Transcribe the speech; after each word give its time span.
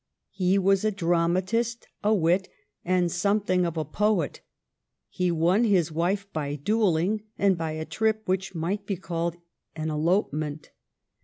He 0.31 0.57
was 0.57 0.83
a 0.83 0.89
dramatist, 0.89 1.87
a 2.03 2.11
wit, 2.11 2.49
and 2.83 3.11
something 3.11 3.67
of 3.67 3.77
a 3.77 3.85
poet. 3.85 4.41
He 5.09 5.29
won 5.29 5.63
his 5.63 5.91
wife 5.91 6.25
by 6.33 6.55
duelling 6.55 7.21
and 7.37 7.55
by 7.55 7.73
a 7.73 7.85
trip 7.85 8.23
which 8.25 8.55
might 8.55 8.87
be 8.87 8.97
called 8.97 9.35
an 9.75 9.91
elopement. 9.91 10.71